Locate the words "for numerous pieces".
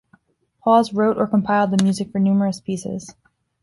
2.11-3.13